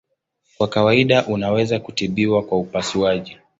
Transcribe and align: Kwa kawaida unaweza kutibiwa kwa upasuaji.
Kwa 0.57 0.67
kawaida 0.67 1.25
unaweza 1.27 1.79
kutibiwa 1.79 2.43
kwa 2.43 2.57
upasuaji. 2.59 3.37